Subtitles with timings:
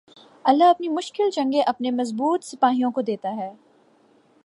[0.45, 3.51] اللہ اپنی مشکل جنگیں اپنے مضبوط سپاہیوں کو دیتا ہے